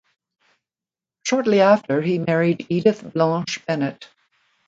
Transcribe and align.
Shortly 1.27 1.61
after 1.61 2.01
he 2.01 2.17
married 2.17 2.65
Edith 2.69 3.13
Blanche 3.13 3.63
Bennett. 3.67 4.09